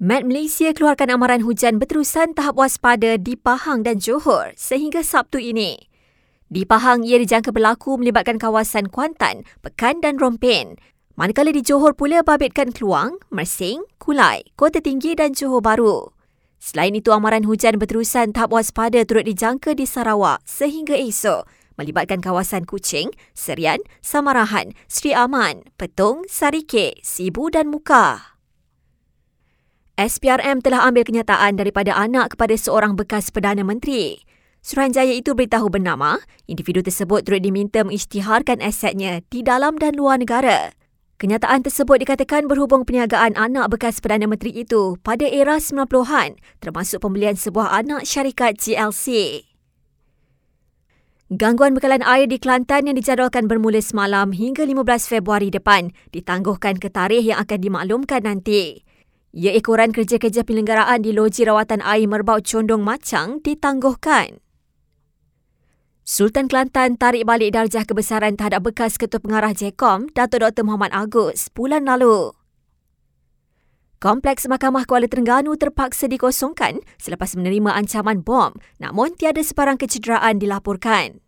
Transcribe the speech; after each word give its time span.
Met 0.00 0.24
Malaysia 0.24 0.72
keluarkan 0.72 1.12
amaran 1.12 1.44
hujan 1.44 1.76
berterusan 1.76 2.32
tahap 2.32 2.56
waspada 2.56 3.20
di 3.20 3.36
Pahang 3.36 3.84
dan 3.84 4.00
Johor 4.00 4.56
sehingga 4.56 5.04
Sabtu 5.04 5.36
ini. 5.36 5.76
Di 6.48 6.64
Pahang, 6.64 7.04
ia 7.04 7.20
dijangka 7.20 7.52
berlaku 7.52 8.00
melibatkan 8.00 8.40
kawasan 8.40 8.88
Kuantan, 8.88 9.44
Pekan 9.60 10.00
dan 10.00 10.16
Rompin. 10.16 10.80
Manakala 11.20 11.52
di 11.52 11.60
Johor 11.60 11.92
pula 11.92 12.24
babitkan 12.24 12.72
Keluang, 12.72 13.20
Mersing, 13.28 13.84
Kulai, 14.00 14.40
Kota 14.56 14.80
Tinggi 14.80 15.12
dan 15.12 15.36
Johor 15.36 15.60
Baru. 15.60 16.16
Selain 16.56 16.96
itu, 16.96 17.12
amaran 17.12 17.44
hujan 17.44 17.76
berterusan 17.76 18.32
tahap 18.32 18.56
waspada 18.56 19.04
turut 19.04 19.28
dijangka 19.28 19.76
di 19.76 19.84
Sarawak 19.84 20.40
sehingga 20.48 20.96
esok 20.96 21.44
melibatkan 21.76 22.24
kawasan 22.24 22.64
Kuching, 22.64 23.12
Serian, 23.36 23.84
Samarahan, 24.00 24.72
Sri 24.88 25.12
Aman, 25.12 25.68
Petung, 25.76 26.24
Sarike, 26.24 26.96
Sibu 27.04 27.52
dan 27.52 27.68
Muka. 27.68 28.39
SPRM 30.00 30.64
telah 30.64 30.88
ambil 30.88 31.04
kenyataan 31.04 31.60
daripada 31.60 31.92
anak 31.92 32.32
kepada 32.32 32.56
seorang 32.56 32.96
bekas 32.96 33.28
Perdana 33.28 33.60
Menteri. 33.60 34.16
Suruhanjaya 34.64 35.12
itu 35.12 35.36
beritahu 35.36 35.68
bernama, 35.68 36.16
individu 36.48 36.80
tersebut 36.80 37.20
turut 37.20 37.44
diminta 37.44 37.84
mengisytiharkan 37.84 38.64
asetnya 38.64 39.20
di 39.28 39.44
dalam 39.44 39.76
dan 39.76 40.00
luar 40.00 40.16
negara. 40.16 40.72
Kenyataan 41.20 41.60
tersebut 41.60 42.00
dikatakan 42.00 42.48
berhubung 42.48 42.88
perniagaan 42.88 43.36
anak 43.36 43.76
bekas 43.76 44.00
Perdana 44.00 44.24
Menteri 44.24 44.64
itu 44.64 44.96
pada 45.04 45.28
era 45.28 45.60
90-an 45.60 46.40
termasuk 46.64 47.04
pembelian 47.04 47.36
sebuah 47.36 47.84
anak 47.84 48.08
syarikat 48.08 48.56
GLC. 48.56 49.44
Gangguan 51.28 51.76
bekalan 51.76 52.00
air 52.08 52.24
di 52.24 52.40
Kelantan 52.40 52.88
yang 52.88 52.96
dijadualkan 52.96 53.52
bermula 53.52 53.84
semalam 53.84 54.32
hingga 54.32 54.64
15 54.64 55.12
Februari 55.12 55.52
depan 55.52 55.92
ditangguhkan 56.08 56.80
ke 56.80 56.88
tarikh 56.88 57.22
yang 57.22 57.36
akan 57.36 57.60
dimaklumkan 57.60 58.24
nanti. 58.24 58.88
Ya 59.30 59.54
ekoran 59.54 59.94
kerja-kerja 59.94 60.42
penyelenggaraan 60.42 61.06
di 61.06 61.14
loji 61.14 61.46
rawatan 61.46 61.78
air 61.86 62.10
Merbau 62.10 62.42
Condong 62.42 62.82
Macang 62.82 63.38
ditangguhkan. 63.46 64.42
Sultan 66.02 66.50
Kelantan 66.50 66.98
tarik 66.98 67.22
balik 67.22 67.54
darjah 67.54 67.86
kebesaran 67.86 68.34
terhadap 68.34 68.66
bekas 68.66 68.98
Ketua 68.98 69.22
Pengarah 69.22 69.54
JECOM, 69.54 70.10
Datuk 70.10 70.42
Dr. 70.42 70.66
Muhammad 70.66 70.90
Agus, 70.90 71.46
bulan 71.54 71.86
lalu. 71.86 72.34
Kompleks 74.02 74.50
Mahkamah 74.50 74.82
Kuala 74.90 75.06
Terengganu 75.06 75.54
terpaksa 75.54 76.10
dikosongkan 76.10 76.82
selepas 76.98 77.36
menerima 77.38 77.70
ancaman 77.70 78.26
bom 78.26 78.56
namun 78.82 79.14
tiada 79.14 79.44
sebarang 79.44 79.78
kecederaan 79.78 80.42
dilaporkan. 80.42 81.22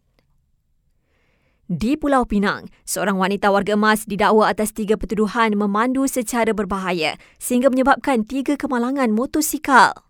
Di 1.73 1.97
Pulau 1.97 2.29
Pinang, 2.29 2.69
seorang 2.85 3.17
wanita 3.17 3.49
warga 3.49 3.73
emas 3.73 4.05
didakwa 4.05 4.45
atas 4.45 4.77
tiga 4.77 5.01
pertuduhan 5.01 5.57
memandu 5.57 6.05
secara 6.05 6.53
berbahaya 6.53 7.17
sehingga 7.41 7.73
menyebabkan 7.73 8.29
tiga 8.29 8.61
kemalangan 8.61 9.09
motosikal. 9.09 10.05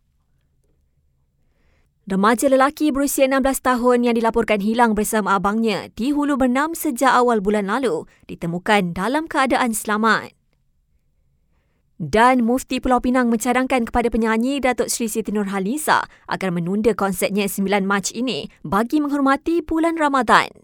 Remaja 2.03 2.51
lelaki 2.51 2.91
berusia 2.91 3.31
16 3.31 3.63
tahun 3.63 4.11
yang 4.11 4.19
dilaporkan 4.19 4.59
hilang 4.59 4.99
bersama 4.99 5.39
abangnya 5.39 5.87
di 5.95 6.11
Hulu 6.11 6.35
Bernam 6.35 6.75
sejak 6.75 7.15
awal 7.15 7.39
bulan 7.39 7.71
lalu 7.71 8.11
ditemukan 8.27 8.91
dalam 8.91 9.31
keadaan 9.31 9.71
selamat. 9.71 10.35
Dan 12.03 12.43
Mufti 12.43 12.83
Pulau 12.83 12.99
Pinang 12.99 13.31
mencadangkan 13.31 13.87
kepada 13.87 14.11
penyanyi 14.11 14.59
Datuk 14.59 14.91
Sri 14.91 15.07
Siti 15.07 15.31
Nurhaliza 15.31 16.11
agar 16.27 16.51
menunda 16.51 16.91
konsertnya 16.91 17.47
9 17.47 17.87
Mac 17.87 18.11
ini 18.11 18.51
bagi 18.67 18.99
menghormati 18.99 19.63
bulan 19.63 19.95
Ramadan. 19.95 20.62